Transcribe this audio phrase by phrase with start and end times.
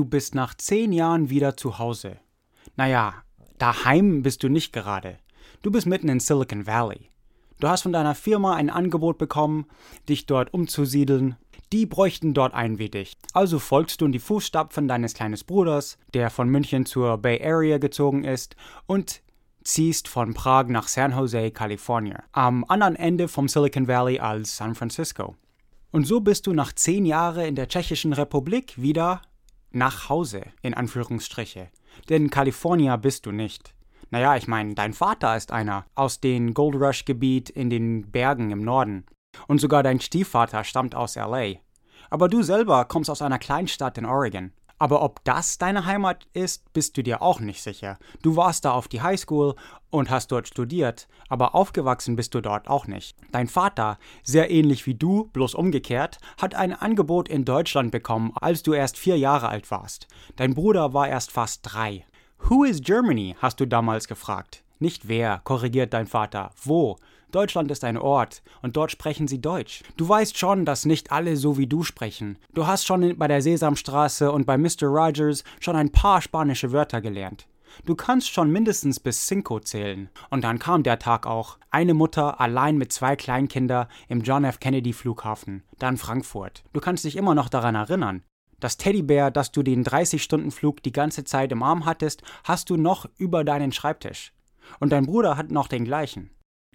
[0.00, 2.16] Du bist nach zehn Jahren wieder zu Hause.
[2.74, 3.16] Naja,
[3.58, 5.18] daheim bist du nicht gerade.
[5.60, 7.10] Du bist mitten in Silicon Valley.
[7.58, 9.66] Du hast von deiner Firma ein Angebot bekommen,
[10.08, 11.36] dich dort umzusiedeln.
[11.70, 13.12] Die bräuchten dort einen wie dich.
[13.34, 17.76] Also folgst du in die Fußstapfen deines kleinen Bruders, der von München zur Bay Area
[17.76, 19.20] gezogen ist, und
[19.62, 24.74] ziehst von Prag nach San Jose, Kalifornien, am anderen Ende vom Silicon Valley als San
[24.74, 25.36] Francisco.
[25.90, 29.20] Und so bist du nach zehn Jahren in der Tschechischen Republik wieder
[29.72, 31.68] nach Hause, in Anführungsstriche.
[32.08, 33.74] Denn Kalifornier bist du nicht.
[34.10, 38.50] Naja, ich meine, dein Vater ist einer aus dem Gold Rush Gebiet in den Bergen
[38.50, 39.06] im Norden.
[39.46, 41.54] Und sogar dein Stiefvater stammt aus LA.
[42.10, 44.52] Aber du selber kommst aus einer Kleinstadt in Oregon.
[44.80, 47.98] Aber ob das deine Heimat ist, bist du dir auch nicht sicher.
[48.22, 49.54] Du warst da auf die Highschool
[49.90, 53.14] und hast dort studiert, aber aufgewachsen bist du dort auch nicht.
[53.30, 58.62] Dein Vater, sehr ähnlich wie du, bloß umgekehrt, hat ein Angebot in Deutschland bekommen, als
[58.62, 60.08] du erst vier Jahre alt warst.
[60.36, 62.06] Dein Bruder war erst fast drei.
[62.48, 63.36] Who is Germany?
[63.38, 64.64] hast du damals gefragt.
[64.78, 66.52] Nicht wer, korrigiert dein Vater.
[66.64, 66.96] Wo?
[67.30, 69.82] Deutschland ist ein Ort und dort sprechen sie Deutsch.
[69.96, 72.38] Du weißt schon, dass nicht alle so wie du sprechen.
[72.54, 74.84] Du hast schon bei der Sesamstraße und bei Mr.
[74.86, 77.46] Rogers schon ein paar spanische Wörter gelernt.
[77.84, 80.10] Du kannst schon mindestens bis Cinco zählen.
[80.28, 81.58] Und dann kam der Tag auch.
[81.70, 84.60] Eine Mutter allein mit zwei Kleinkindern im John F.
[84.60, 86.64] Kennedy Flughafen, dann Frankfurt.
[86.72, 88.22] Du kannst dich immer noch daran erinnern.
[88.58, 93.08] Das Teddybär, das du den 30-Stunden-Flug die ganze Zeit im Arm hattest, hast du noch
[93.16, 94.32] über deinen Schreibtisch.
[94.78, 96.30] Und dein Bruder hat noch den gleichen.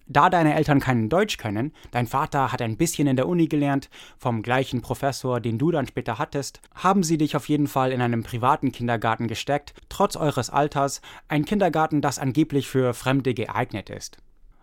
[0.08, 3.90] Da deine Eltern kein Deutsch können, dein Vater hat ein bisschen in der Uni gelernt,
[4.20, 8.02] vom gleichen Professor, den du dann später hattest, haben sie dich auf jeden Fall in
[8.02, 14.18] einem privaten Kindergarten gesteckt, trotz eures Alters, ein Kindergarten, das angeblich für Fremde geeignet ist.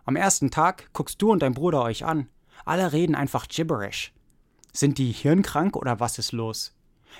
[0.04, 2.28] Am ersten Tag guckst du und dein Bruder euch an.
[2.64, 4.12] Alle reden einfach gibberish.
[4.72, 6.72] Sind die hirnkrank oder was ist los?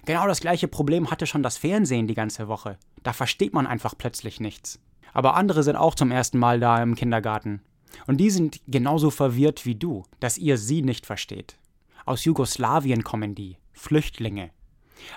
[0.06, 2.78] Genau das gleiche Problem hatte schon das Fernsehen die ganze Woche.
[3.02, 4.80] Da versteht man einfach plötzlich nichts.
[5.12, 7.60] Aber andere sind auch zum ersten Mal da im Kindergarten.
[8.06, 11.56] Und die sind genauso verwirrt wie du, dass ihr sie nicht versteht.
[12.04, 14.50] Aus Jugoslawien kommen die, Flüchtlinge.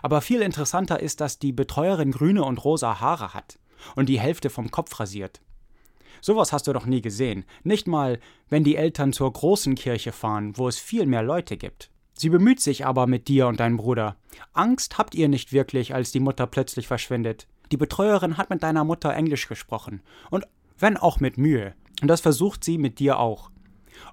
[0.01, 3.59] Aber viel interessanter ist, dass die Betreuerin grüne und rosa Haare hat
[3.95, 5.41] und die Hälfte vom Kopf rasiert.
[6.21, 8.19] Sowas hast du doch nie gesehen, nicht mal,
[8.49, 11.91] wenn die Eltern zur großen Kirche fahren, wo es viel mehr Leute gibt.
[12.17, 14.15] Sie bemüht sich aber mit dir und deinem Bruder.
[14.53, 17.47] Angst habt ihr nicht wirklich, als die Mutter plötzlich verschwindet.
[17.71, 20.01] Die Betreuerin hat mit deiner Mutter Englisch gesprochen.
[20.29, 20.45] Und
[20.79, 21.75] wenn auch mit Mühe.
[22.05, 23.49] Und das versucht sie mit dir auch.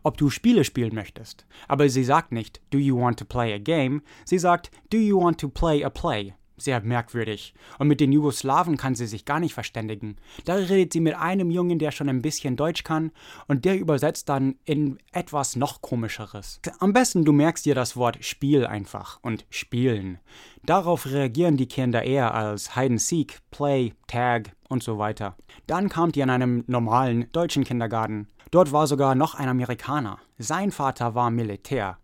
[0.03, 1.44] Ob du Spiele spielen möchtest.
[1.69, 4.00] Aber sie sagt nicht, do you want to play a game?
[4.25, 6.32] Sie sagt, do you want to play a play?
[6.62, 7.55] Sehr merkwürdig.
[7.81, 10.17] Und mit den Jugoslawen kann sie sich gar nicht verständigen.
[10.45, 13.11] Da redet sie mit einem Jungen, der schon ein bisschen Deutsch kann,
[13.49, 16.61] und der übersetzt dann in etwas noch komischeres.
[16.78, 20.19] Am besten du merkst dir das Wort Spiel einfach und spielen.
[20.62, 25.34] Darauf reagieren die Kinder eher als Hide and Seek, Play, Tag und so weiter.
[25.67, 28.29] Dann kamt ihr in einem normalen deutschen Kindergarten.
[28.53, 30.21] Dort war sogar noch ein Amerikaner.
[30.39, 31.99] Sein Vater war Militär.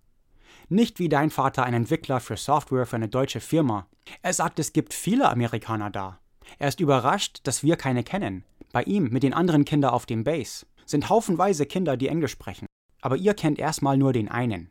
[0.71, 3.87] Nicht wie dein Vater ein Entwickler für Software für eine deutsche Firma.
[4.21, 6.19] Er sagt, es gibt viele Amerikaner da.
[6.59, 8.45] Er ist überrascht, dass wir keine kennen.
[8.73, 12.66] Bei ihm mit den anderen Kindern auf dem Base sind haufenweise Kinder, die Englisch sprechen.
[13.01, 14.71] Aber ihr kennt erstmal nur den einen.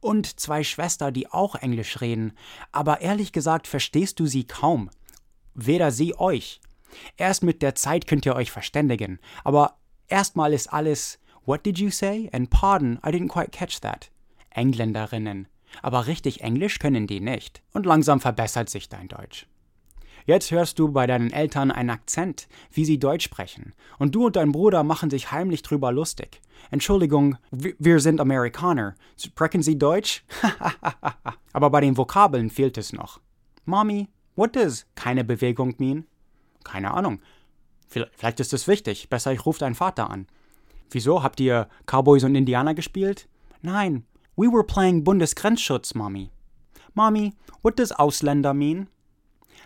[0.00, 2.32] Und zwei Schwestern, die auch Englisch reden.
[2.70, 4.90] Aber ehrlich gesagt verstehst du sie kaum.
[5.54, 6.60] Weder sie euch.
[7.16, 9.18] Erst mit der Zeit könnt ihr euch verständigen.
[9.44, 9.78] Aber
[10.08, 12.28] erstmal ist alles What did you say?
[12.32, 14.10] And pardon, I didn't quite catch that.
[14.54, 15.48] Engländerinnen.
[15.80, 17.62] Aber richtig Englisch können die nicht.
[17.72, 19.46] Und langsam verbessert sich dein Deutsch.
[20.24, 23.72] Jetzt hörst du bei deinen Eltern einen Akzent, wie sie Deutsch sprechen.
[23.98, 26.40] Und du und dein Bruder machen sich heimlich drüber lustig.
[26.70, 28.94] Entschuldigung, wir sind Amerikaner.
[29.16, 30.24] Sprechen Sie Deutsch?
[31.52, 33.20] Aber bei den Vokabeln fehlt es noch.
[33.64, 36.06] Mommy, what does keine Bewegung mean?
[36.62, 37.20] Keine Ahnung.
[37.88, 39.10] Vielleicht ist es wichtig.
[39.10, 40.26] Besser, ich rufe deinen Vater an.
[40.90, 41.22] Wieso?
[41.22, 43.28] Habt ihr Cowboys und Indianer gespielt?
[43.60, 44.04] Nein,
[44.36, 46.30] we were playing Bundesgrenzschutz, Mommy.
[46.94, 48.88] Mommy, what does Ausländer mean?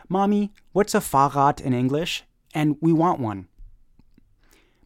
[0.09, 2.25] Mommy, what's a Fahrrad in English?
[2.55, 3.49] And we want one.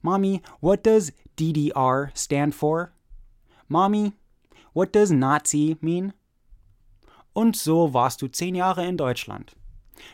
[0.02, 2.92] Mommy, what does DDR stand for?
[3.68, 4.12] Mommy,
[4.72, 6.12] what does Nazi mean?
[7.34, 9.54] Und so warst du zehn Jahre in Deutschland.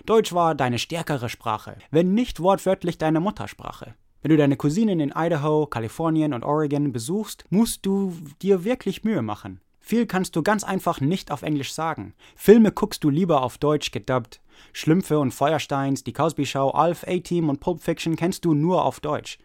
[0.04, 3.94] Deutsch war deine stärkere Sprache, wenn nicht wortwörtlich deine Muttersprache.
[4.22, 9.22] Wenn du deine Cousinen in Idaho, Kalifornien und Oregon besuchst, musst du dir wirklich Mühe
[9.22, 9.60] machen.
[9.78, 12.14] Viel kannst du ganz einfach nicht auf Englisch sagen.
[12.34, 14.40] Filme guckst du lieber auf Deutsch gedubbt.
[14.72, 18.98] Schlümpfe und Feuersteins, die Cosby Show, Alf, A-Team und Pulp Fiction kennst du nur auf
[18.98, 19.38] Deutsch.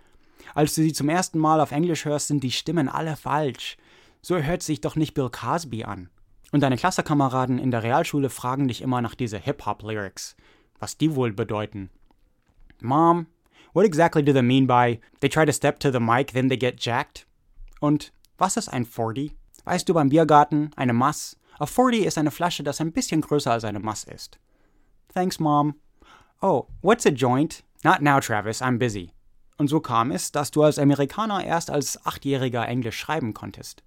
[0.56, 3.78] Als du sie zum ersten Mal auf Englisch hörst, sind die Stimmen alle falsch.
[4.24, 6.10] So hört sich doch nicht Bill Cosby an.
[6.52, 10.36] Und deine Klassenkameraden in der Realschule fragen dich immer nach diese Hip-Hop-Lyrics,
[10.80, 11.90] was die wohl bedeuten.
[12.82, 13.28] Mom,
[13.74, 16.58] what exactly do they mean by they try to step to the mic, then they
[16.58, 17.26] get jacked?
[17.80, 19.36] Und was ist ein 40?
[19.66, 21.38] Weißt du beim Biergarten, eine Mass?
[21.60, 24.40] A 40 ist eine Flasche, das ein bisschen größer als eine Mass ist.
[25.14, 25.76] Thanks, Mom.
[26.42, 27.64] Oh, what's a joint?
[27.84, 29.12] Not now, Travis, I'm busy.
[29.58, 33.84] Und so kam es, dass du als Amerikaner erst als Achtjähriger Englisch schreiben konntest.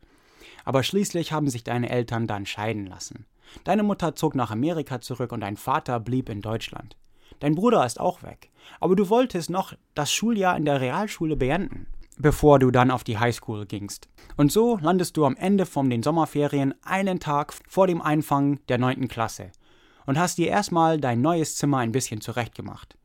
[0.65, 3.27] Aber schließlich haben sich deine Eltern dann scheiden lassen.
[3.65, 6.97] Deine Mutter zog nach Amerika zurück und dein Vater blieb in Deutschland.
[7.45, 8.51] Dein Bruder ist auch weg.
[8.81, 11.87] Aber du wolltest noch das Schuljahr in der Realschule beenden,
[12.17, 14.09] bevor du dann auf die Highschool gingst.
[14.39, 18.79] Und so landest du am Ende von den Sommerferien einen Tag vor dem Einfang der
[18.79, 19.09] 9.
[19.09, 19.53] Klasse
[20.07, 22.97] und hast dir erstmal dein neues Zimmer ein bisschen zurechtgemacht.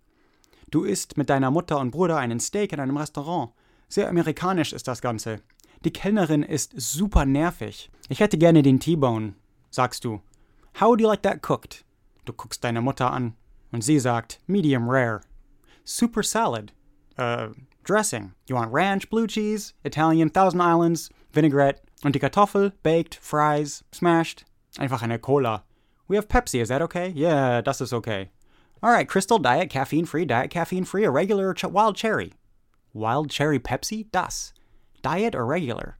[0.72, 3.52] Du isst mit deiner Mutter und Bruder einen Steak in einem Restaurant.
[3.90, 5.42] Sehr amerikanisch ist das Ganze.
[5.84, 7.92] Die Kellnerin ist super nervig.
[8.08, 9.34] Ich hätte gerne den T-Bone,
[9.70, 10.22] sagst du.
[10.80, 11.84] How would you like that cooked?
[12.24, 13.36] Du guckst deine Mutter an
[13.72, 15.22] und sie sagt medium rare.
[15.84, 16.72] Super salad.
[17.18, 17.50] Uh,
[17.84, 18.34] dressing.
[18.48, 24.46] You want ranch, blue cheese, Italian, Thousand Islands, vinaigrette und die Kartoffel, baked, fries, smashed.
[24.78, 25.64] Einfach eine Cola.
[26.08, 27.12] We have Pepsi, is that okay?
[27.16, 28.30] Yeah, das ist okay.
[28.82, 32.34] Alright, Crystal Diet, caffeine free, Diet caffeine free, a regular ch wild cherry.
[32.94, 34.08] Wild Cherry Pepsi?
[34.12, 34.54] Das.
[35.04, 35.98] Diet or regular?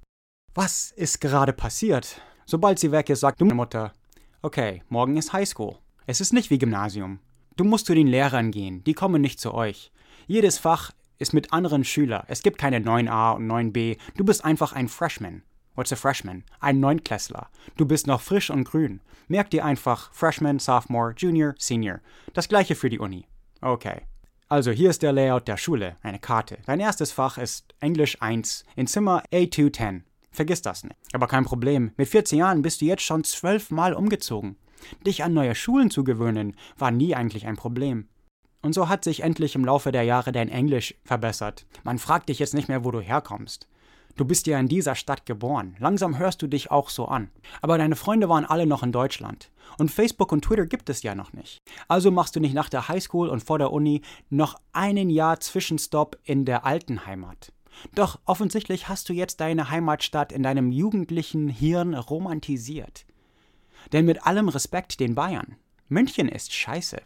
[0.56, 2.20] Was ist gerade passiert?
[2.46, 3.94] Sobald sie weg ist, sagt die Mutter,
[4.42, 5.78] okay, morgen ist Highschool.
[6.08, 7.20] Es ist nicht wie Gymnasium.
[7.60, 9.92] Du musst zu den Lehrern gehen, die kommen nicht zu euch.
[10.28, 12.24] Jedes Fach ist mit anderen Schülern.
[12.30, 13.98] Es gibt keine 9a und 9b.
[14.16, 15.44] Du bist einfach ein Freshman.
[15.76, 16.46] What's a Freshman?
[16.62, 17.50] Ein Neunklässler.
[17.76, 19.02] Du bist noch frisch und grün.
[19.28, 22.00] Merk dir einfach Freshman, Sophomore, Junior, Senior.
[22.34, 23.26] Das gleiche für die Uni.
[23.60, 24.04] Okay.
[24.48, 26.60] Also hier ist der Layout der Schule, eine Karte.
[26.66, 30.04] Dein erstes Fach ist Englisch 1 in Zimmer A210.
[30.32, 30.96] Vergiss das nicht.
[31.12, 31.92] Aber kein Problem.
[31.98, 34.56] Mit 14 Jahren bist du jetzt schon zwölfmal umgezogen.
[35.06, 38.08] Dich an neue Schulen zu gewöhnen, war nie eigentlich ein Problem.
[38.62, 41.66] Und so hat sich endlich im Laufe der Jahre dein Englisch verbessert.
[41.84, 43.68] Man fragt dich jetzt nicht mehr, wo du herkommst.
[44.20, 45.78] Du bist ja in dieser Stadt geboren.
[45.80, 47.30] Langsam hörst du dich auch so an.
[47.62, 49.50] Aber deine Freunde waren alle noch in Deutschland.
[49.78, 51.60] Und Facebook und Twitter gibt es ja noch nicht.
[51.88, 56.18] Also machst du nicht nach der Highschool und vor der Uni noch einen Jahr Zwischenstopp
[56.24, 57.54] in der alten Heimat.
[57.96, 63.06] Doch offensichtlich hast du jetzt deine Heimatstadt in deinem jugendlichen Hirn romantisiert.
[63.92, 65.56] Denn mit allem Respekt den Bayern,
[65.88, 67.02] München ist scheiße.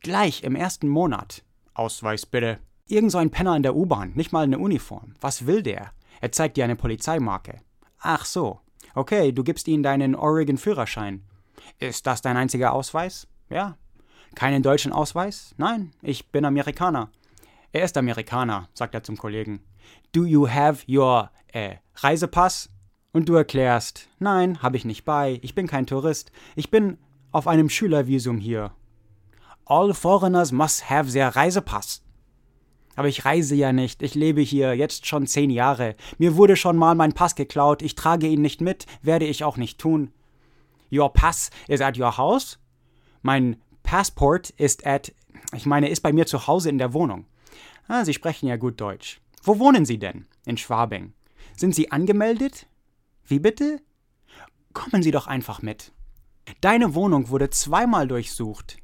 [0.00, 1.42] Gleich im ersten Monat.
[1.74, 2.58] Ausweis bitte.
[2.86, 5.14] Irgend so ein Penner in der U-Bahn, nicht mal eine Uniform.
[5.20, 5.92] Was will der?
[6.20, 7.60] Er zeigt dir eine Polizeimarke.
[8.00, 8.60] Ach so.
[8.94, 11.22] Okay, du gibst ihm deinen Oregon-Führerschein.
[11.78, 13.28] Ist das dein einziger Ausweis?
[13.50, 13.76] Ja.
[14.34, 15.54] Keinen deutschen Ausweis?
[15.58, 17.10] Nein, ich bin Amerikaner.
[17.72, 19.60] Er ist Amerikaner, sagt er zum Kollegen.
[20.12, 22.70] Do you have your äh, Reisepass?
[23.12, 26.98] Und du erklärst, nein, habe ich nicht bei, ich bin kein Tourist, ich bin
[27.32, 28.72] auf einem Schülervisum hier.
[29.64, 32.02] All foreigners must have their Reisepass.
[32.96, 34.02] Aber ich reise ja nicht.
[34.02, 35.94] Ich lebe hier jetzt schon zehn Jahre.
[36.18, 37.80] Mir wurde schon mal mein Pass geklaut.
[37.80, 38.86] Ich trage ihn nicht mit.
[39.02, 40.10] Werde ich auch nicht tun.
[40.90, 42.58] Your pass is at your house?
[43.22, 45.12] Mein Passport ist at,
[45.54, 47.26] ich meine, ist bei mir zu Hause in der Wohnung.
[47.86, 49.20] Ah, Sie sprechen ja gut Deutsch.
[49.44, 50.26] Wo wohnen Sie denn?
[50.44, 51.12] In Schwabing.
[51.56, 52.66] Sind Sie angemeldet?
[53.28, 53.80] Wie bitte?
[54.72, 55.92] Kommen Sie doch einfach mit.
[56.60, 58.78] Deine Wohnung wurde zweimal durchsucht.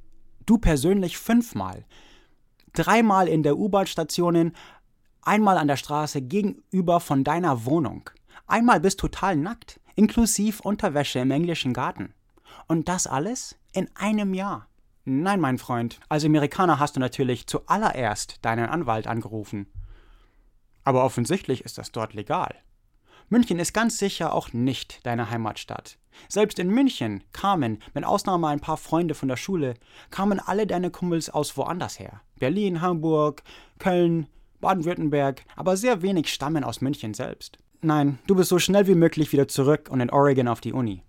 [0.46, 1.84] Du persönlich fünfmal
[2.74, 4.54] dreimal in der U-Bahn-Stationen,
[5.22, 8.10] einmal an der Straße gegenüber von deiner Wohnung.
[8.46, 12.12] Einmal bist total nackt, inklusive Unterwäsche im englischen Garten.
[12.68, 14.68] Und das alles in einem Jahr.
[15.06, 19.66] Nein, mein Freund, als Amerikaner hast du natürlich zuallererst deinen Anwalt angerufen.
[20.82, 22.54] Aber offensichtlich ist das dort legal.
[23.28, 25.98] München ist ganz sicher auch nicht deine Heimatstadt.
[26.28, 29.74] Selbst in München kamen, mit Ausnahme ein paar Freunde von der Schule,
[30.10, 32.20] kamen alle deine Kumpels aus woanders her.
[32.38, 33.42] Berlin, Hamburg,
[33.78, 34.26] Köln,
[34.60, 37.58] Baden-Württemberg, aber sehr wenig stammen aus München selbst.
[37.80, 41.02] Nein, du bist so schnell wie möglich wieder zurück und in Oregon auf die Uni.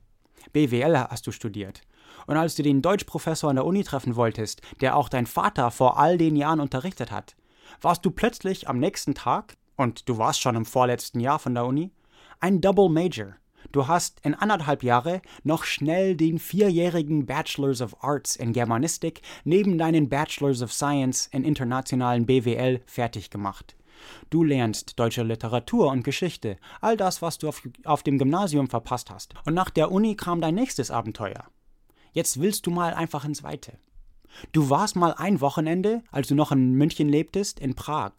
[0.51, 1.81] BWL hast du studiert.
[2.27, 5.99] Und als du den Deutschprofessor an der Uni treffen wolltest, der auch dein Vater vor
[5.99, 7.35] all den Jahren unterrichtet hat,
[7.81, 11.65] warst du plötzlich am nächsten Tag, und du warst schon im vorletzten Jahr von der
[11.65, 11.91] Uni,
[12.39, 13.35] ein Double Major.
[13.71, 19.77] Du hast in anderthalb Jahre noch schnell den vierjährigen Bachelors of Arts in Germanistik neben
[19.77, 23.75] deinen Bachelors of Science in internationalen BWL fertig gemacht.
[24.29, 29.09] Du lernst deutsche Literatur und Geschichte, all das, was du auf, auf dem Gymnasium verpasst
[29.09, 29.33] hast.
[29.45, 31.45] Und nach der Uni kam dein nächstes Abenteuer.
[32.13, 33.77] Jetzt willst du mal einfach ins Weite.
[34.51, 38.13] Du warst mal ein Wochenende, als du noch in München lebtest, in Prag.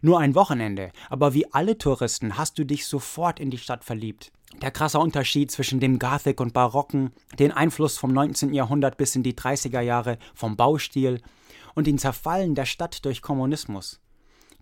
[0.00, 4.32] Nur ein Wochenende, aber wie alle Touristen hast du dich sofort in die Stadt verliebt.
[4.62, 8.54] Der krasse Unterschied zwischen dem Gothic und Barocken, den Einfluss vom 19.
[8.54, 11.20] Jahrhundert bis in die 30er Jahre vom Baustil
[11.74, 14.00] und den Zerfallen der Stadt durch Kommunismus.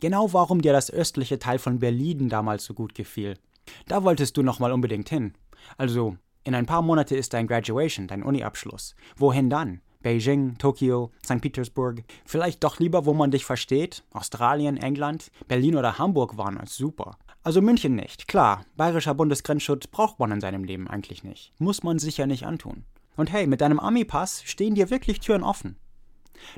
[0.01, 3.39] Genau warum dir das östliche Teil von Berlin damals so gut gefiel.
[3.87, 5.33] Da wolltest du nochmal unbedingt hin.
[5.79, 8.95] Also, in ein paar Monate ist dein Graduation, dein Uni-Abschluss.
[9.17, 9.81] Wohin dann?
[10.03, 11.41] Beijing, Tokio, St.
[11.41, 12.05] Petersburg.
[12.25, 14.05] Vielleicht doch lieber, wo man dich versteht.
[14.13, 17.19] Australien, England, Berlin oder Hamburg waren es super.
[17.43, 18.27] Also München nicht.
[18.27, 21.53] Klar, bayerischer Bundesgrenzschutz braucht man in seinem Leben eigentlich nicht.
[21.59, 22.85] Muss man sich ja nicht antun.
[23.17, 25.77] Und hey, mit deinem Ami-Pass stehen dir wirklich Türen offen.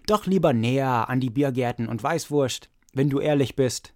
[0.07, 3.95] Doch lieber näher an die Biergärten und Weißwurst, wenn du ehrlich bist.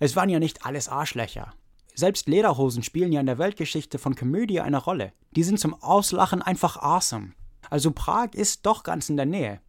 [0.00, 1.54] Es waren ja nicht alles Arschlöcher.
[1.94, 5.12] Selbst Lederhosen spielen ja in der Weltgeschichte von Komödie eine Rolle.
[5.36, 7.32] Die sind zum Auslachen einfach awesome.
[7.70, 9.60] Also Prag ist doch ganz in der Nähe.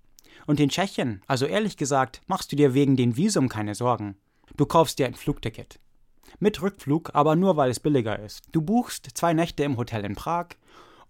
[0.47, 4.17] Und in Tschechien, also ehrlich gesagt, machst du dir wegen den Visum keine Sorgen.
[4.57, 5.79] Du kaufst dir ein Flugticket.
[6.39, 8.41] Mit Rückflug, aber nur weil es billiger ist.
[8.51, 10.47] Du buchst zwei Nächte im Hotel in Prag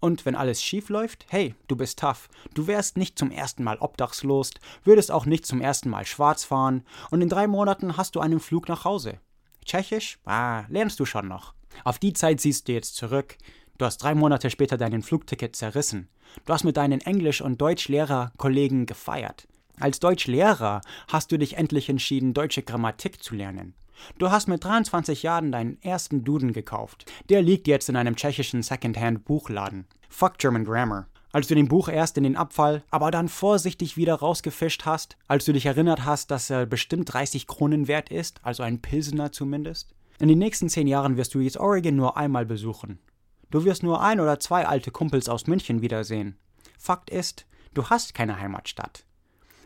[0.00, 2.28] und wenn alles schief läuft, hey, du bist tough.
[2.54, 4.50] Du wärst nicht zum ersten Mal obdachlos,
[4.84, 8.40] würdest auch nicht zum ersten Mal schwarz fahren und in drei Monaten hast du einen
[8.40, 9.20] Flug nach Hause.
[9.64, 10.18] Tschechisch?
[10.24, 11.54] Ah, lernst du schon noch.
[11.84, 13.36] Auf die Zeit siehst du jetzt zurück.
[13.78, 16.08] Du hast drei Monate später deinen Flugticket zerrissen.
[16.46, 19.46] Du hast mit deinen Englisch- und Deutschlehrer-Kollegen gefeiert.
[19.78, 23.74] Als Deutschlehrer hast du dich endlich entschieden, deutsche Grammatik zu lernen.
[24.18, 27.10] Du hast mit 23 Jahren deinen ersten Duden gekauft.
[27.28, 29.86] Der liegt jetzt in einem tschechischen Secondhand-Buchladen.
[30.08, 31.06] Fuck German Grammar.
[31.32, 35.44] Als du den Buch erst in den Abfall, aber dann vorsichtig wieder rausgefischt hast, als
[35.44, 39.94] du dich erinnert hast, dass er bestimmt 30 Kronen wert ist, also ein Pilsener zumindest.
[40.18, 42.98] In den nächsten 10 Jahren wirst du jetzt Oregon nur einmal besuchen.
[43.50, 46.36] Du wirst nur ein oder zwei alte Kumpels aus München wiedersehen.
[46.78, 49.04] Fakt ist, du hast keine Heimatstadt.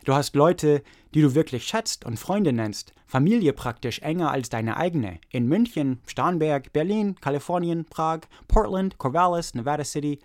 [0.04, 0.82] Du hast Leute,
[1.14, 5.18] die du wirklich schätzt und Freunde nennst, Familie praktisch enger als deine eigene.
[5.30, 10.20] In München, Starnberg, Berlin, Kalifornien, Prag, Portland, Corvallis, Nevada City.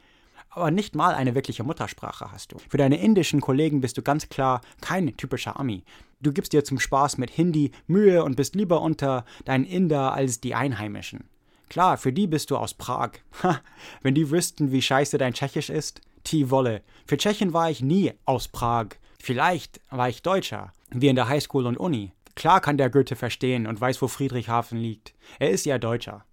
[0.49, 2.57] Aber nicht mal eine wirkliche Muttersprache hast du.
[2.69, 5.83] Für deine indischen Kollegen bist du ganz klar kein typischer Ami.
[6.21, 10.39] Du gibst dir zum Spaß mit Hindi Mühe und bist lieber unter deinen Inder als
[10.39, 11.25] die Einheimischen.
[11.69, 13.11] Klar, für die bist du aus Prag.
[13.43, 13.61] Ha,
[14.01, 16.01] wenn die wüssten, wie scheiße dein Tschechisch ist.
[16.27, 16.81] Die Wolle.
[17.05, 18.87] Für Tschechien war ich nie aus Prag.
[19.21, 22.13] Vielleicht war ich Deutscher, wie in der Highschool und Uni.
[22.35, 25.13] Klar kann der Goethe verstehen und weiß, wo Friedrichshafen liegt.
[25.39, 26.25] Er ist ja Deutscher.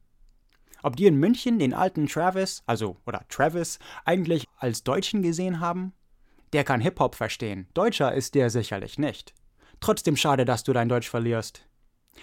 [0.82, 5.92] Ob die in München den alten Travis, also oder Travis, eigentlich als Deutschen gesehen haben?
[6.52, 7.68] Der kann Hip-Hop verstehen.
[7.72, 9.32] Deutscher ist der sicherlich nicht.
[9.80, 11.66] Trotzdem schade, dass du dein Deutsch verlierst.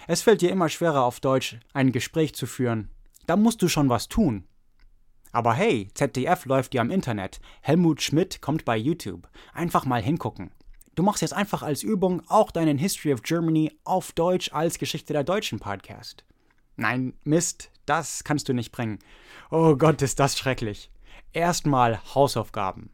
[0.06, 2.90] Es fällt dir immer schwerer auf Deutsch ein Gespräch zu führen.
[3.30, 4.42] Da musst du schon was tun.
[5.30, 7.40] Aber hey, ZDF läuft ja am Internet.
[7.60, 9.28] Helmut Schmidt kommt bei YouTube.
[9.54, 10.50] Einfach mal hingucken.
[10.96, 15.12] Du machst jetzt einfach als Übung auch deinen History of Germany auf Deutsch als Geschichte
[15.12, 16.24] der Deutschen Podcast.
[16.74, 18.98] Nein, Mist, das kannst du nicht bringen.
[19.52, 20.90] Oh Gott, ist das schrecklich.
[21.32, 22.90] Erstmal Hausaufgaben.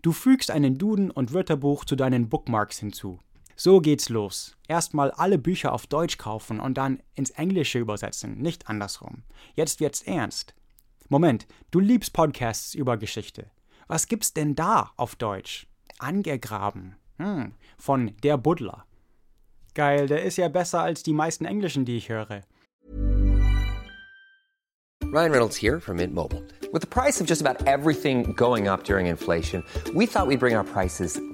[0.00, 3.18] Du fügst einen Duden und Wörterbuch zu deinen Bookmarks hinzu.
[3.56, 4.56] So geht's los.
[4.68, 9.22] Erstmal alle Bücher auf Deutsch kaufen und dann ins Englische übersetzen, nicht andersrum.
[9.54, 10.54] Jetzt wird's ernst.
[11.08, 13.50] Moment, du liebst Podcasts über Geschichte.
[13.86, 15.66] Was gibt's denn da auf Deutsch?
[15.98, 16.96] Angegraben.
[17.18, 18.86] Hm, von Der Buddler.
[19.74, 22.42] Geil, der ist ja besser als die meisten Englischen, die ich höre.
[25.12, 26.42] Ryan Reynolds here from Mint Mobile.
[26.72, 29.62] With the price of just about everything going up during inflation,
[29.94, 31.20] we thought we'd bring our prices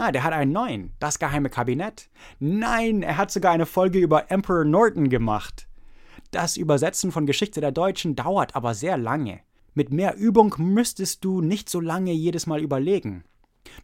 [0.00, 0.92] Ah, der hat einen neuen.
[1.00, 2.08] Das geheime Kabinett.
[2.38, 5.66] Nein, er hat sogar eine Folge über Emperor Norton gemacht.
[6.30, 9.40] Das Übersetzen von Geschichte der Deutschen dauert aber sehr lange.
[9.74, 13.24] Mit mehr Übung müsstest du nicht so lange jedes Mal überlegen.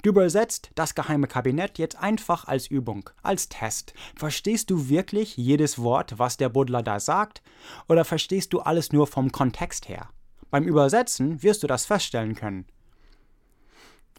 [0.03, 3.93] Du übersetzt das geheime Kabinett jetzt einfach als Übung, als Test.
[4.15, 7.43] Verstehst du wirklich jedes Wort, was der Buddler da sagt,
[7.89, 10.11] oder verstehst du alles nur vom Kontext her?
[10.53, 12.67] Beim Übersetzen wirst du das feststellen können.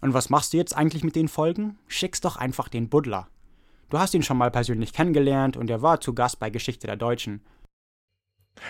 [0.01, 1.77] Und was machst du jetzt eigentlich mit den Folgen?
[1.87, 3.27] Schickst doch einfach den Buddler.
[3.89, 6.95] Du hast ihn schon mal persönlich kennengelernt und er war zu Gast bei Geschichte der
[6.95, 7.41] Deutschen.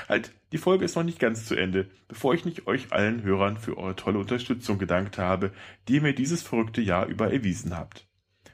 [0.09, 3.57] Halt, die Folge ist noch nicht ganz zu Ende, bevor ich nicht euch allen Hörern
[3.57, 5.51] für eure tolle Unterstützung gedankt habe,
[5.87, 8.07] die ihr mir dieses verrückte Jahr über erwiesen habt.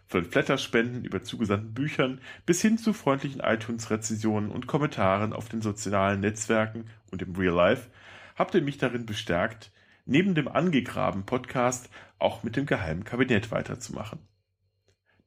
[0.08, 6.20] Von Flatterspenden über zugesandten Büchern bis hin zu freundlichen iTunes-Rezensionen und Kommentaren auf den sozialen
[6.20, 7.90] Netzwerken und im Real Life
[8.36, 9.72] habt ihr mich darin bestärkt,
[10.12, 11.90] neben dem Angegraben Podcast
[12.20, 14.20] auch mit dem geheimen Kabinett weiterzumachen.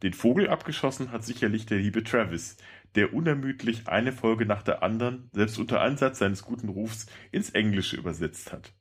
[0.02, 2.58] Den Vogel abgeschossen hat sicherlich der liebe Travis,
[2.94, 7.96] der unermüdlich eine Folge nach der anderen, selbst unter Ansatz seines guten Rufs, ins Englische
[7.96, 8.74] übersetzt hat.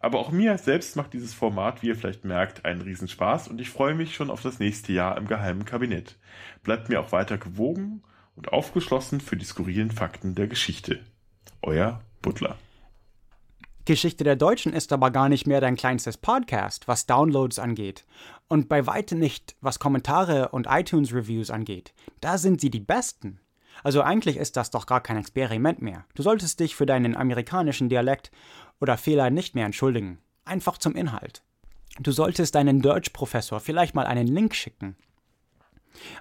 [0.00, 3.70] Aber auch mir selbst macht dieses Format, wie ihr vielleicht merkt, einen Riesenspaß und ich
[3.70, 6.18] freue mich schon auf das nächste Jahr im geheimen Kabinett.
[6.64, 8.02] Bleibt mir auch weiter gewogen
[8.34, 10.98] und aufgeschlossen für die skurrilen Fakten der Geschichte.
[11.62, 12.56] Euer Butler.
[13.84, 18.04] Geschichte der Deutschen ist aber gar nicht mehr dein kleinstes Podcast, was Downloads angeht.
[18.46, 21.92] Und bei weitem nicht, was Kommentare und iTunes-Reviews angeht.
[22.20, 23.40] Da sind sie die besten.
[23.82, 26.04] Also eigentlich ist das doch gar kein Experiment mehr.
[26.14, 28.30] Du solltest dich für deinen amerikanischen Dialekt
[28.80, 30.18] oder Fehler nicht mehr entschuldigen.
[30.44, 31.42] Einfach zum Inhalt.
[31.98, 34.96] Du solltest deinen Deutschprofessor vielleicht mal einen Link schicken.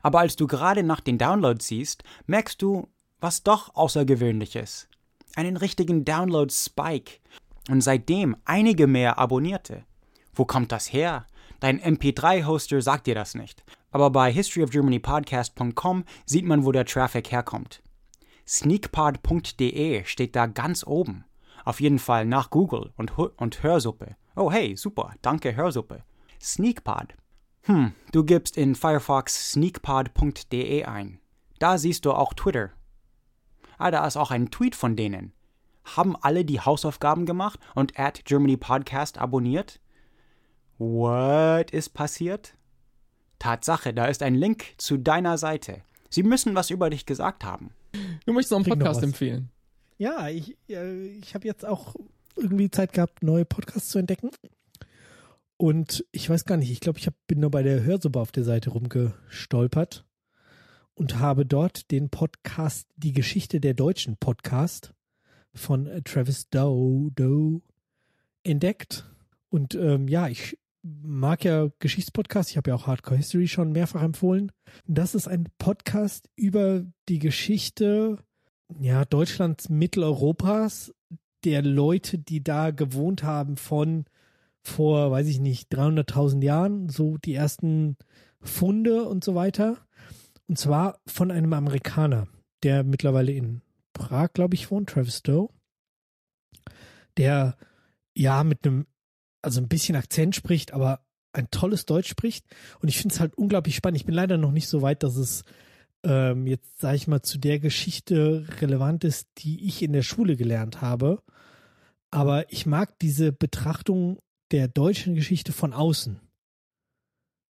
[0.02, 2.88] Aber als du gerade nach den Downloads siehst, merkst du,
[3.20, 4.88] was doch außergewöhnlich ist.
[5.36, 7.22] Einen richtigen Download-Spike
[7.70, 9.84] und seitdem einige mehr Abonnierte.
[10.34, 11.26] Wo kommt das her?
[11.60, 13.64] Dein MP3-Hoster sagt dir das nicht.
[13.92, 17.82] Aber bei historyofgermanypodcast.com sieht man, wo der Traffic herkommt.
[18.48, 21.26] Sneakpod.de steht da ganz oben.
[21.64, 24.16] Auf jeden Fall nach Google und, und Hörsuppe.
[24.36, 26.04] Oh hey, super, danke Hörsuppe.
[26.42, 27.16] Sneakpod.
[27.64, 31.20] Hm, du gibst in Firefox sneakpod.de ein.
[31.60, 32.72] Da siehst du auch Twitter.
[33.78, 35.34] Ah, da ist auch ein Tweet von denen.
[35.84, 39.80] Haben alle die Hausaufgaben gemacht und at Germany Podcast abonniert?
[40.78, 42.56] What ist passiert?
[43.40, 45.82] Tatsache, da ist ein Link zu deiner Seite.
[46.10, 47.72] Sie müssen was über dich gesagt haben.
[48.26, 49.50] Du möchtest noch einen Podcast empfehlen.
[49.98, 51.96] Ja, ich, äh, ich habe jetzt auch
[52.36, 54.32] irgendwie Zeit gehabt, neue Podcasts zu entdecken.
[55.58, 58.32] Und ich weiß gar nicht, ich glaube, ich hab, bin nur bei der Hörsuppe auf
[58.32, 60.06] der Seite rumgestolpert
[60.96, 64.94] und habe dort den Podcast Die Geschichte der Deutschen Podcast
[65.54, 67.62] von äh, Travis Doe, Doe
[68.44, 69.06] entdeckt.
[69.50, 72.52] Und ähm, ja, ich mag ja Geschichtspodcasts.
[72.52, 74.52] Ich habe ja auch Hardcore History schon mehrfach empfohlen.
[74.88, 78.18] Das ist ein Podcast über die Geschichte
[78.80, 80.94] ja, Deutschlands, Mitteleuropas,
[81.44, 84.06] der Leute, die da gewohnt haben von
[84.64, 87.98] vor, weiß ich nicht, 300.000 Jahren, so die ersten
[88.40, 89.78] Funde und so weiter.
[90.48, 92.28] Und zwar von einem Amerikaner,
[92.64, 93.62] der mittlerweile in
[94.02, 95.50] Prag, glaube ich, wohnt, Travis Doe,
[97.18, 97.56] der
[98.16, 98.88] ja mit einem,
[99.44, 102.46] also ein bisschen Akzent spricht, aber ein tolles Deutsch spricht.
[102.80, 103.98] Und ich finde es halt unglaublich spannend.
[103.98, 105.44] Ich bin leider noch nicht so weit, dass es
[106.04, 110.36] ähm, jetzt, sage ich mal, zu der Geschichte relevant ist, die ich in der Schule
[110.36, 111.22] gelernt habe.
[112.10, 114.20] Aber ich mag diese Betrachtung
[114.52, 116.20] der deutschen Geschichte von außen.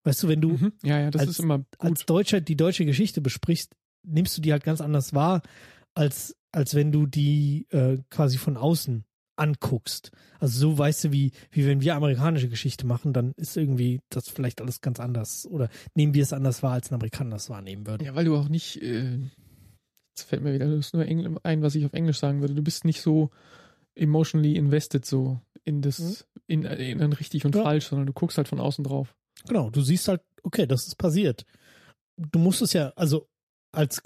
[0.03, 0.73] Weißt du, wenn du mhm.
[0.83, 1.67] ja, ja, das als, ist immer gut.
[1.79, 5.41] als Deutscher die deutsche Geschichte besprichst, nimmst du die halt ganz anders wahr,
[5.93, 10.11] als, als wenn du die äh, quasi von außen anguckst.
[10.39, 14.29] Also so weißt du, wie, wie wenn wir amerikanische Geschichte machen, dann ist irgendwie das
[14.29, 15.47] vielleicht alles ganz anders.
[15.47, 18.05] Oder nehmen wir es anders wahr, als ein Amerikaner das wahrnehmen würde.
[18.05, 19.17] Ja, weil du auch nicht, äh,
[20.15, 22.53] jetzt fällt mir wieder nur Engl ein, was ich auf Englisch sagen würde.
[22.53, 23.31] Du bist nicht so
[23.95, 26.15] emotionally invested so in das, mhm.
[26.47, 27.63] in, in ein richtig und ja.
[27.63, 29.15] falsch, sondern du guckst halt von außen drauf.
[29.47, 31.45] Genau, du siehst halt, okay, das ist passiert.
[32.15, 33.27] Du musst es ja, also
[33.71, 34.03] als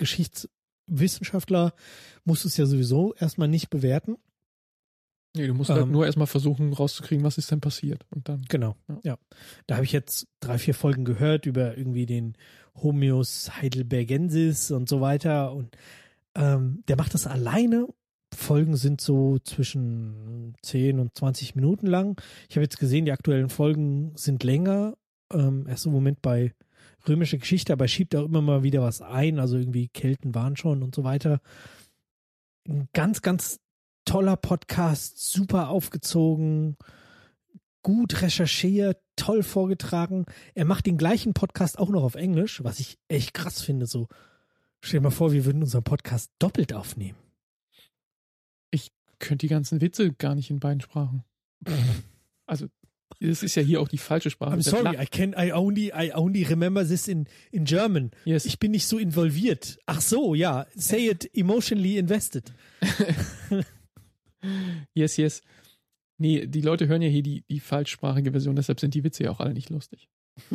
[0.87, 1.73] Geschichtswissenschaftler
[2.23, 4.17] musst du es ja sowieso erstmal nicht bewerten.
[5.35, 8.05] Nee, du musst halt ähm, halt nur erstmal versuchen rauszukriegen, was ist denn passiert.
[8.09, 8.45] Und dann.
[8.47, 8.99] Genau, ja.
[9.03, 9.17] ja.
[9.67, 12.37] Da habe ich jetzt drei, vier Folgen gehört über irgendwie den
[12.81, 15.51] Homeos heidelbergensis und so weiter.
[15.51, 15.75] Und
[16.35, 17.87] ähm, der macht das alleine.
[18.33, 22.21] Folgen sind so zwischen 10 und 20 Minuten lang.
[22.49, 24.95] Ich habe jetzt gesehen, die aktuellen Folgen sind länger.
[25.33, 26.53] Ähm, erst im Moment bei
[27.07, 29.39] römische Geschichte, aber er schiebt auch immer mal wieder was ein.
[29.39, 31.41] Also irgendwie Kelten waren schon und so weiter.
[32.67, 33.59] Ein ganz, ganz
[34.05, 36.77] toller Podcast, super aufgezogen,
[37.83, 40.25] gut recherchiert, toll vorgetragen.
[40.53, 43.85] Er macht den gleichen Podcast auch noch auf Englisch, was ich echt krass finde.
[43.85, 44.07] So,
[44.81, 47.17] stell dir mal vor, wir würden unseren Podcast doppelt aufnehmen.
[49.19, 51.23] könnt die ganzen Witze gar nicht in beiden Sprachen.
[52.47, 52.67] Also,
[53.19, 54.55] das ist ja hier auch die falsche Sprache.
[54.55, 58.11] I'm sorry, I can I only I only remember this in in German.
[58.25, 58.45] Yes.
[58.45, 59.77] Ich bin nicht so involviert.
[59.85, 60.65] Ach so, ja.
[60.75, 62.51] Say it emotionally invested.
[64.93, 65.41] Yes, yes.
[66.19, 69.31] Nee, die Leute hören ja hier die, die falschsprachige Version, deshalb sind die Witze ja
[69.31, 70.07] auch alle nicht lustig.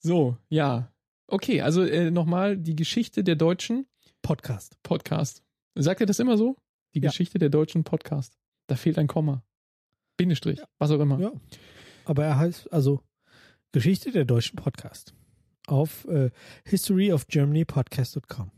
[0.00, 0.92] so, ja.
[1.28, 3.86] Okay, also äh, nochmal die Geschichte der deutschen
[4.20, 4.76] Podcast.
[4.82, 5.42] Podcast.
[5.74, 6.56] Sagt ihr das immer so?
[6.94, 7.08] Die Ja.
[7.08, 8.38] Geschichte der deutschen Podcast.
[8.72, 9.42] Da fehlt ein Komma.
[10.16, 11.20] Bindestrich, was auch immer.
[11.20, 11.30] Ja.
[12.06, 13.02] Aber er heißt also
[13.72, 15.12] Geschichte der deutschen Podcast
[15.66, 16.30] auf äh,
[16.64, 18.50] historyofgermanypodcast.com.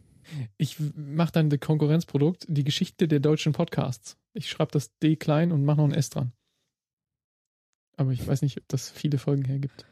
[0.56, 4.16] Ich mache dann das Konkurrenzprodukt, die Geschichte der deutschen Podcasts.
[4.34, 6.32] Ich schreibe das D klein und mache noch ein S dran.
[7.96, 9.84] Aber ich weiß nicht, ob das viele Folgen hergibt.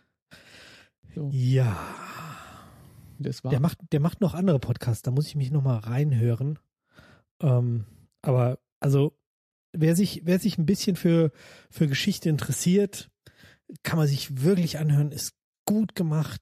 [1.16, 1.76] So, Ja.
[3.18, 3.50] das war.
[3.50, 6.61] Der macht, der macht noch andere Podcasts, da muss ich mich noch mal reinhören.
[7.40, 7.87] Ähm,
[8.22, 9.18] aber also,
[9.72, 11.32] wer sich, wer sich ein bisschen für,
[11.70, 13.11] für Geschichte interessiert,
[13.82, 15.35] kann man sich wirklich anhören, ist
[15.66, 16.40] gut gemacht.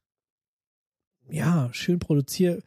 [1.29, 2.65] Ja, schön produziert.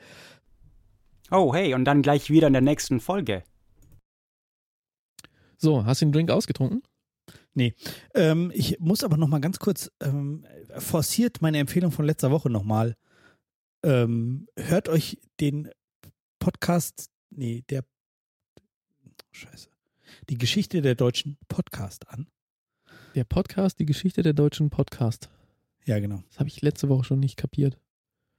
[1.32, 3.43] Oh, hey, und dann gleich wieder in der nächsten Folge.
[5.58, 6.84] So, hast du den Drink ausgetrunken?
[8.15, 10.45] Ähm, ich muss aber noch mal ganz kurz ähm,
[10.78, 12.95] forciert meine Empfehlung von letzter Woche noch mal.
[13.84, 15.69] Ähm, hört euch den
[16.39, 17.84] Podcast, nee, der
[19.32, 19.73] Scheiße.
[20.30, 22.28] Die Geschichte der deutschen Podcast an.
[23.16, 25.30] Der Podcast, die Geschichte der deutschen Podcast.
[25.86, 26.24] Ja, genau.
[26.30, 27.78] Das habe ich letzte Woche schon nicht kapiert.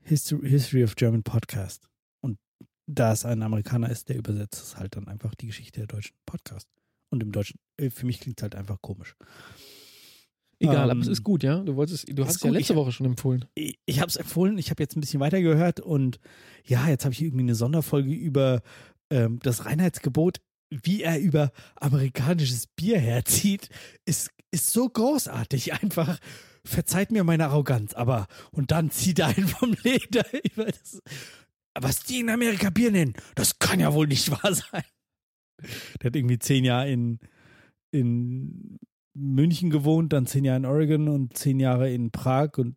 [0.03, 1.88] History, History of German Podcast.
[2.20, 2.38] Und
[2.87, 6.16] da es ein Amerikaner ist, der übersetzt es halt dann einfach die Geschichte der deutschen
[6.27, 6.68] Podcast.
[7.11, 9.14] Und im Deutschen, äh, für mich klingt es halt einfach komisch.
[10.59, 11.59] Egal, Ähm, aber es ist gut, ja?
[11.61, 12.59] Du wolltest, du hast ja gut.
[12.59, 13.44] letzte Ich- Woche schon empfohlen.
[13.55, 16.18] ich, ich habe es empfohlen, ich habe jetzt ein bisschen weitergehört und
[16.64, 18.62] ja, jetzt habe ich irgendwie eine Sonderfolge über
[19.11, 20.40] ähm, das Reinheitsgebot,
[20.82, 23.68] wie er über amerikanisches Bier herzieht,
[24.04, 26.18] ist, ist so großartig einfach.
[26.64, 31.02] Verzeiht mir meine Arroganz, aber und dann zieht er einen vom Leder über das.
[31.78, 34.84] Was die in Amerika Bier nennen, das kann ja wohl nicht wahr sein.
[36.00, 37.18] Der hat irgendwie zehn Jahre in,
[37.90, 38.78] in
[39.14, 42.76] München gewohnt, dann zehn Jahre in Oregon und zehn Jahre in Prag und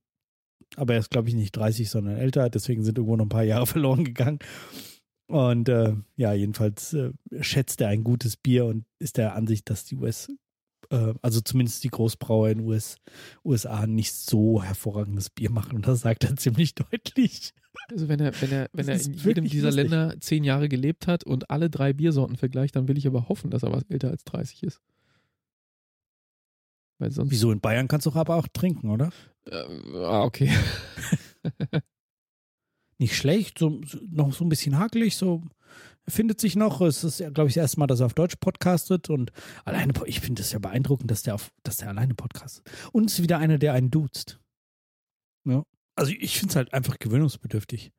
[0.75, 3.43] aber er ist, glaube ich, nicht 30, sondern älter, deswegen sind irgendwo noch ein paar
[3.43, 4.39] Jahre verloren gegangen.
[5.27, 7.11] Und äh, ja, jedenfalls äh,
[7.41, 10.29] schätzt er ein gutes Bier und ist der Ansicht, dass die US,
[10.89, 12.95] äh, also zumindest die Großbrauer in US,
[13.43, 15.75] USA nicht so hervorragendes Bier machen.
[15.75, 17.53] Und das sagt er ziemlich deutlich.
[17.89, 19.83] Also wenn er, wenn er, wenn Das er in jedem dieser lustig.
[19.83, 23.51] Länder zehn Jahre gelebt hat und alle drei Biersorten vergleicht, dann will ich aber hoffen,
[23.51, 24.81] dass er was älter als 30 ist.
[26.99, 27.31] Weil sonst.
[27.31, 29.11] Wieso in Bayern kannst du aber auch trinken, oder?
[29.45, 29.63] Äh,
[29.97, 30.49] ah, okay.
[32.99, 35.43] Nicht schlecht, so, noch so ein bisschen hakelig, so
[36.07, 36.81] findet sich noch.
[36.81, 39.31] Es ist, glaube ich, das erste Mal, dass er auf Deutsch podcastet und
[39.65, 42.69] alleine, ich finde es ja beeindruckend, dass der auf, dass der alleine podcastet.
[42.91, 44.39] Und es ist wieder einer, der einen duzt.
[45.45, 45.63] Ja.
[45.95, 47.91] Also ich finde es halt einfach gewöhnungsbedürftig.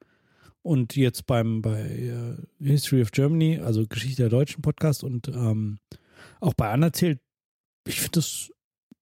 [0.62, 5.78] Und jetzt beim bei äh, History of Germany, also Geschichte der deutschen Podcast und ähm,
[6.40, 7.20] auch bei Anerzählt,
[7.86, 8.50] ich finde es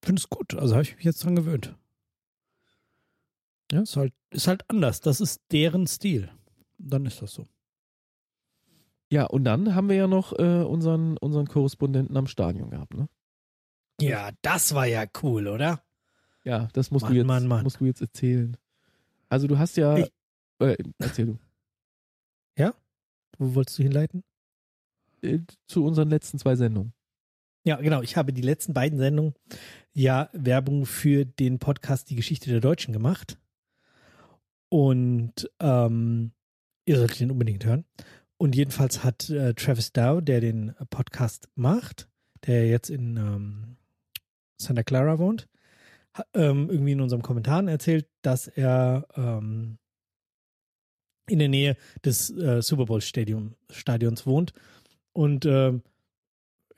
[0.07, 0.55] finde es gut.
[0.55, 1.75] Also habe ich mich jetzt dran gewöhnt.
[3.73, 5.01] Ja, ist halt, ist halt anders.
[5.01, 6.31] Das ist deren Stil.
[6.79, 7.49] Dann ist das so.
[9.11, 13.09] Ja, und dann haben wir ja noch äh, unseren, unseren Korrespondenten am Stadion gehabt, ne?
[14.01, 15.83] Ja, das war ja cool, oder?
[16.45, 17.63] Ja, das musst, Mann, du, jetzt, Mann, Mann.
[17.63, 18.57] musst du jetzt erzählen.
[19.29, 19.97] Also du hast ja.
[19.97, 20.13] Ich-
[20.61, 21.39] äh, erzähl du.
[23.39, 24.25] Wo wolltest du hinleiten?
[25.21, 26.95] Äh, zu unseren letzten zwei Sendungen.
[27.65, 28.01] Ja, genau.
[28.01, 29.35] Ich habe die letzten beiden Sendungen
[29.93, 33.39] ja Werbung für den Podcast Die Geschichte der Deutschen gemacht.
[34.69, 36.33] Und ähm,
[36.85, 37.85] ihr solltet den unbedingt hören.
[38.39, 42.09] Und jedenfalls hat äh, Travis Dow, der den Podcast macht,
[42.47, 43.77] der jetzt in ähm,
[44.59, 45.49] Santa Clara wohnt,
[46.35, 49.79] ähm, irgendwie in unserem Kommentaren erzählt, dass er ähm,
[51.29, 54.53] in der Nähe des äh, Super Bowl Stadium, Stadions wohnt.
[55.13, 55.83] Und ähm,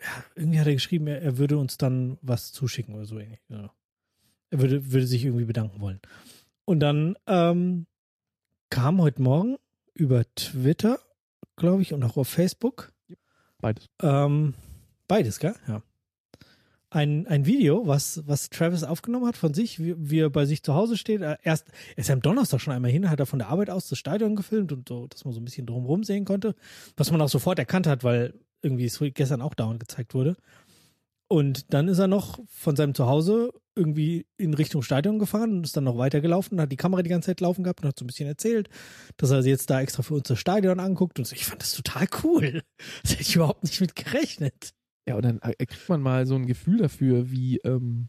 [0.00, 3.40] ja, irgendwie hat er geschrieben, er, er würde uns dann was zuschicken oder so ähnlich.
[3.48, 3.72] Ja.
[4.50, 6.00] Er würde, würde sich irgendwie bedanken wollen.
[6.68, 7.86] Und dann ähm,
[8.68, 9.56] kam heute Morgen
[9.94, 10.98] über Twitter,
[11.56, 12.92] glaube ich, und auch auf Facebook,
[13.58, 13.88] Beides.
[14.02, 14.52] ähm,
[15.06, 15.54] beides, gell?
[15.66, 15.82] Ja.
[16.90, 20.62] Ein, ein Video, was, was Travis aufgenommen hat von sich, wie, wie er bei sich
[20.62, 21.22] zu Hause steht.
[21.22, 23.88] Er, erst, er ist am Donnerstag schon einmal hin, hat er von der Arbeit aus
[23.88, 26.54] das Stadion gefilmt und so, dass man so ein bisschen drumherum sehen konnte.
[26.98, 30.36] Was man auch sofort erkannt hat, weil irgendwie es gestern auch dauernd gezeigt wurde.
[31.28, 35.76] Und dann ist er noch von seinem Zuhause irgendwie in Richtung Stadion gefahren und ist
[35.76, 38.04] dann noch weitergelaufen und hat die Kamera die ganze Zeit laufen gehabt und hat so
[38.04, 38.68] ein bisschen erzählt,
[39.18, 41.36] dass er jetzt da extra für uns das Stadion anguckt und so.
[41.36, 42.62] Ich fand das total cool.
[43.02, 44.72] Das hätte ich überhaupt nicht mit gerechnet.
[45.06, 48.08] Ja, und dann kriegt man mal so ein Gefühl dafür, wie, ähm,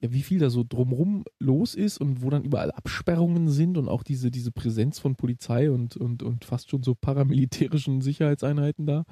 [0.00, 3.88] ja, wie viel da so drumrum los ist und wo dann überall Absperrungen sind und
[3.88, 9.04] auch diese, diese Präsenz von Polizei und, und, und fast schon so paramilitärischen Sicherheitseinheiten da.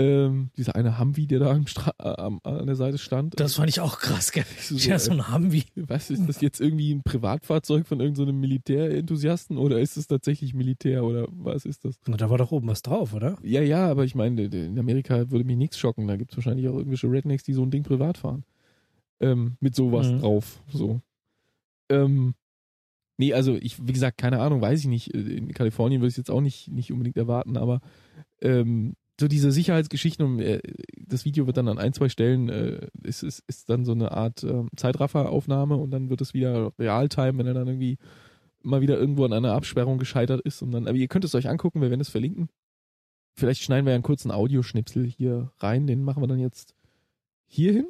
[0.00, 3.38] Ähm, dieser eine Humvee, der da am Stra äh, an der Seite stand.
[3.40, 4.44] Das fand ich auch krass, gell?
[4.60, 5.64] So, Ja, so ein Humvee.
[5.74, 10.54] Was ist das jetzt irgendwie ein Privatfahrzeug von irgendeinem so Militärenthusiasten oder ist es tatsächlich
[10.54, 11.98] Militär oder was ist das?
[12.06, 13.36] Na, da war doch oben was drauf, oder?
[13.42, 16.06] Ja, ja, aber ich meine, in Amerika würde mich nichts schocken.
[16.06, 18.44] Da gibt es wahrscheinlich auch irgendwelche Rednecks, die so ein Ding privat fahren.
[19.20, 20.20] Ähm, mit sowas Mhm.
[20.20, 20.62] drauf.
[20.68, 21.00] So.
[21.90, 22.34] Ähm,
[23.16, 25.08] nee, also ich, wie gesagt, keine Ahnung, weiß ich nicht.
[25.12, 27.80] In Kalifornien würde ich es jetzt auch nicht, nicht unbedingt erwarten, aber
[28.40, 30.60] ähm, so diese Sicherheitsgeschichten, um, äh,
[30.96, 34.12] das Video wird dann an ein, zwei Stellen, äh, ist, ist, ist dann so eine
[34.12, 37.98] Art ähm, Zeitrafferaufnahme und dann wird es wieder Realtime, wenn er dann irgendwie
[38.62, 41.48] mal wieder irgendwo an einer Absperrung gescheitert ist und dann, aber ihr könnt es euch
[41.48, 42.48] angucken, wir werden es verlinken.
[43.34, 46.74] Vielleicht schneiden wir ja einen kurzen Audioschnipsel hier rein, den machen wir dann jetzt
[47.46, 47.88] hier hin.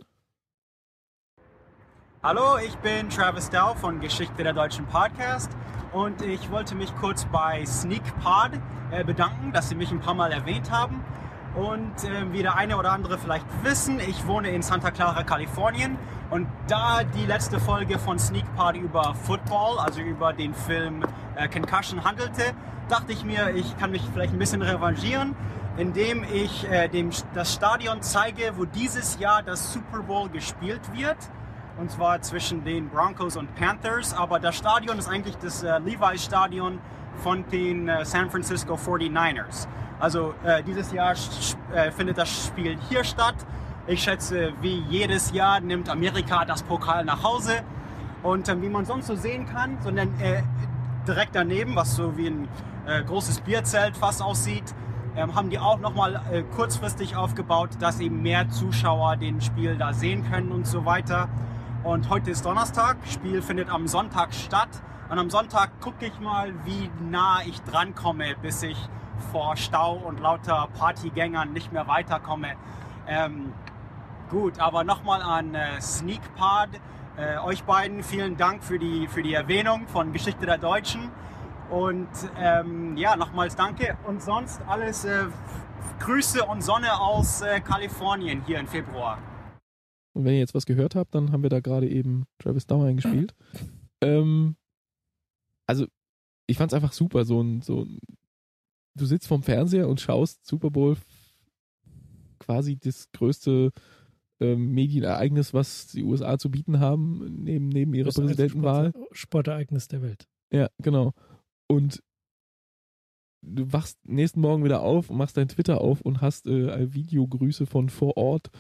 [2.20, 5.52] Hallo, ich bin Travis Dow von Geschichte der Deutschen Podcast
[5.92, 10.14] und ich wollte mich kurz bei Sneak Pod äh, bedanken, dass Sie mich ein paar
[10.14, 11.04] Mal erwähnt haben.
[11.54, 15.96] Und äh, wie der eine oder andere vielleicht wissen, ich wohne in Santa Clara, Kalifornien.
[16.30, 21.04] Und da die letzte Folge von Sneak Pod über Football, also über den Film
[21.36, 22.52] äh, Concussion handelte,
[22.88, 25.36] dachte ich mir, ich kann mich vielleicht ein bisschen revanchieren,
[25.76, 31.16] indem ich äh, dem, das Stadion zeige, wo dieses Jahr das Super Bowl gespielt wird
[31.78, 34.14] und zwar zwischen den Broncos und Panthers.
[34.14, 36.78] Aber das Stadion ist eigentlich das äh, Levi's Stadion
[37.22, 39.66] von den äh, San Francisco 49ers.
[40.00, 41.14] Also äh, dieses Jahr
[41.74, 43.34] äh, findet das Spiel hier statt.
[43.86, 47.62] Ich schätze, wie jedes Jahr nimmt Amerika das Pokal nach Hause.
[48.22, 50.42] Und äh, wie man sonst so sehen kann, sondern äh,
[51.06, 52.48] direkt daneben, was so wie ein
[52.86, 54.74] äh, großes Bierzelt fast aussieht,
[55.16, 59.92] ähm, haben die auch nochmal äh, kurzfristig aufgebaut, dass eben mehr Zuschauer den Spiel da
[59.92, 61.28] sehen können und so weiter.
[61.88, 64.68] Und heute ist Donnerstag, Spiel findet am Sonntag statt.
[65.08, 68.76] Und am Sonntag gucke ich mal, wie nah ich drankomme, bis ich
[69.32, 72.56] vor Stau und lauter Partygängern nicht mehr weiterkomme.
[73.06, 73.54] Ähm,
[74.28, 76.68] gut, aber nochmal an äh, SneakPod.
[77.16, 81.10] Äh, euch beiden vielen Dank für die, für die Erwähnung von Geschichte der Deutschen.
[81.70, 83.96] Und ähm, ja, nochmals danke.
[84.06, 85.24] Und sonst alles äh,
[86.00, 89.16] Grüße und Sonne aus äh, Kalifornien hier im Februar.
[90.14, 92.82] Und wenn ihr jetzt was gehört habt, dann haben wir da gerade eben Travis Dow
[92.82, 93.34] eingespielt.
[94.00, 94.56] ähm,
[95.66, 95.86] also,
[96.46, 97.98] ich fand's einfach super, so ein, so ein,
[98.96, 100.96] du sitzt vorm Fernseher und schaust Super Bowl
[102.38, 103.70] quasi das größte
[104.40, 108.90] ähm, Medienereignis, was die USA zu bieten haben, neben, neben ihrer Das Präsidentenwahl.
[108.92, 110.26] Sport- Sportereignis der Welt.
[110.52, 111.12] Ja, genau.
[111.68, 112.02] Und
[113.42, 117.88] du wachst nächsten Morgen wieder auf, machst dein Twitter auf und hast äh, Videogrüße von
[117.88, 118.50] vor Ort.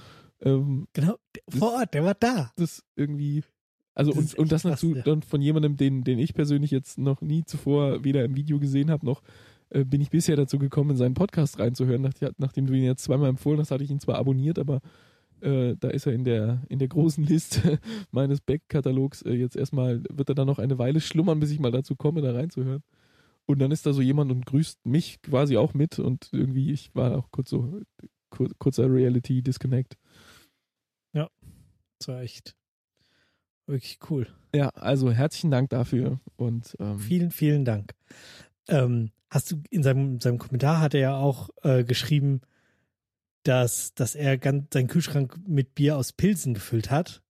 [0.42, 1.16] Ähm, Genau,
[1.48, 2.52] vor Ort, der war da.
[2.56, 3.42] das irgendwie.
[3.94, 5.02] Also Das und, und das dazu ja.
[5.02, 8.90] dann von jemandem, den, den ich persönlich jetzt noch nie zuvor weder im Video gesehen
[8.90, 9.22] habe, noch
[9.70, 12.02] äh, bin ich bisher dazu gekommen, in seinen Podcast reinzuhören.
[12.02, 14.80] Nach, nachdem du ihn jetzt zweimal empfohlen hast, hatte ich ihn zwar abonniert, aber
[15.40, 17.78] äh, da ist er in der in der großen Liste
[18.10, 21.72] meines Back-Katalogs äh, jetzt erstmal, wird er dann noch eine Weile schlummern, bis ich mal
[21.72, 22.82] dazu komme, da reinzuhören.
[23.46, 26.94] Und dann ist da so jemand und grüßt mich quasi auch mit und irgendwie, ich
[26.94, 27.80] war auch kurz so,
[28.30, 29.96] kur, kurzer Reality-Disconnect.
[31.98, 32.54] Das war echt
[33.66, 34.26] wirklich cool.
[34.54, 37.94] Ja, also herzlichen Dank dafür und ähm, Vielen, vielen Dank.
[38.68, 42.40] Ähm, hast du in seinem, seinem Kommentar hat er ja auch äh, geschrieben,
[43.42, 47.22] dass, dass er ganz, seinen Kühlschrank mit Bier aus Pilsen gefüllt hat.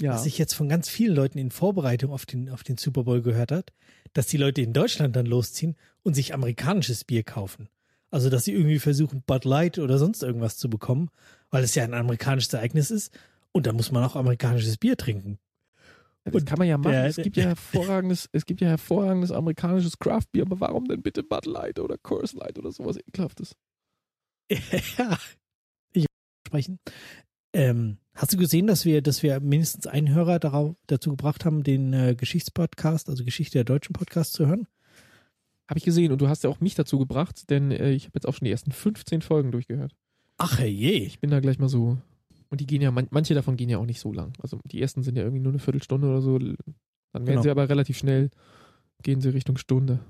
[0.00, 0.12] ja.
[0.12, 3.22] Was ich jetzt von ganz vielen Leuten in Vorbereitung auf den, auf den Super Bowl
[3.22, 3.72] gehört hat,
[4.12, 7.68] dass die Leute in Deutschland dann losziehen und sich amerikanisches Bier kaufen.
[8.10, 11.10] Also, dass sie irgendwie versuchen, Bud Light oder sonst irgendwas zu bekommen,
[11.50, 13.16] weil es ja ein amerikanisches Ereignis ist.
[13.52, 15.38] Und da muss man auch amerikanisches Bier trinken.
[16.24, 16.92] Ja, das Und kann man ja machen.
[16.92, 21.22] der- es gibt ja hervorragendes, es gibt ja hervorragendes amerikanisches Craftbier, aber warum denn bitte
[21.22, 23.54] Bud Light oder Coors Light oder sowas ekelhaftes?
[24.98, 25.16] ja,
[25.92, 26.06] ich
[26.46, 26.78] sprechen.
[27.52, 31.62] Ähm, hast du gesehen, dass wir, dass wir mindestens einen Hörer darauf, dazu gebracht haben,
[31.62, 34.66] den äh, Geschichtspodcast, also Geschichte der deutschen Podcast zu hören?
[35.70, 38.12] Habe ich gesehen und du hast ja auch mich dazu gebracht, denn äh, ich habe
[38.16, 39.94] jetzt auch schon die ersten 15 Folgen durchgehört.
[40.36, 40.90] Ach je.
[40.90, 41.96] Ich bin da gleich mal so.
[42.50, 44.32] Und die gehen ja, man, manche davon gehen ja auch nicht so lang.
[44.42, 46.38] Also die ersten sind ja irgendwie nur eine Viertelstunde oder so.
[46.38, 46.56] Dann
[47.12, 47.42] werden Genau.
[47.42, 48.30] sie aber relativ schnell,
[49.02, 50.00] gehen sie Richtung Stunde.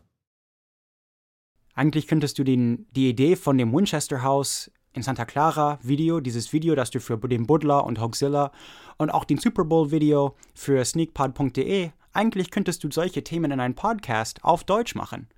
[1.74, 6.52] Eigentlich könntest du den, die Idee von dem Winchester House in Santa Clara Video, dieses
[6.52, 8.50] Video, das du für den Buddler und Hoaxilla
[8.96, 13.74] und auch den Super Bowl Video für sneakpod.de, eigentlich könntest du solche Themen in einen
[13.74, 15.28] Podcast auf Deutsch machen.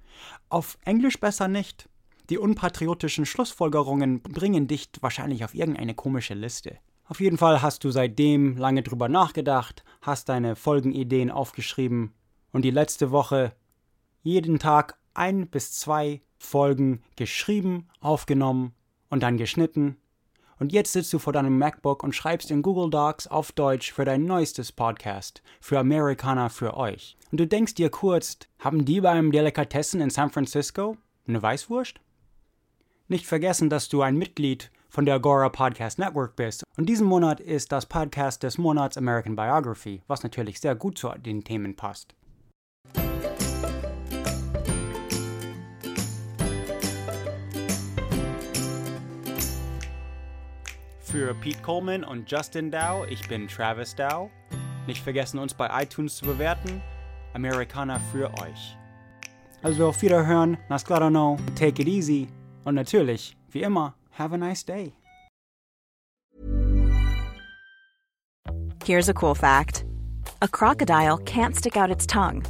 [0.48, 1.88] Auf Englisch besser nicht.
[2.30, 6.78] Die unpatriotischen Schlussfolgerungen bringen dich wahrscheinlich auf irgendeine komische Liste.
[7.04, 12.14] Auf jeden Fall hast du seitdem lange drüber nachgedacht, hast deine Folgenideen aufgeschrieben
[12.52, 13.52] und die letzte Woche
[14.22, 18.74] jeden Tag ein bis zwei Folgen geschrieben, aufgenommen
[19.10, 19.96] und dann geschnitten.
[20.58, 24.04] Und jetzt sitzt du vor deinem MacBook und schreibst in Google Docs auf Deutsch für
[24.04, 27.16] dein neuestes Podcast, für Amerikaner für euch.
[27.32, 31.98] Und du denkst dir kurz, haben die beim Delikatessen in San Francisco eine Weißwurst?
[33.08, 36.62] Nicht vergessen, dass du ein Mitglied von der Agora Podcast Network bist.
[36.76, 41.08] Und diesen Monat ist das Podcast des Monats American Biography, was natürlich sehr gut zu
[41.08, 42.14] den Themen passt.
[51.00, 54.28] Für Pete Coleman und Justin Dow, ich bin Travis Dow.
[54.86, 56.82] Nicht vergessen, uns bei iTunes zu bewerten.
[57.34, 58.76] Amerikaner für euch.
[59.62, 62.28] Also auf Wiederhören, nas no, take it easy
[62.64, 64.92] und natürlich, wie immer, have a nice day.
[68.84, 69.84] Here's a cool fact.
[70.40, 72.42] A crocodile can't stick out its tongue.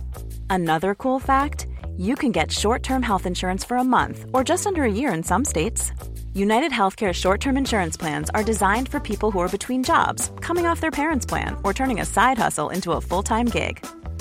[0.48, 1.66] Another cool fact,
[1.98, 5.22] you can get short-term health insurance for a month or just under a year in
[5.22, 5.92] some states.
[6.32, 10.64] United Healthcare short term insurance plans are designed for people who are between jobs, coming
[10.64, 13.84] off their parents' plan, or turning a side hustle into a full time gig.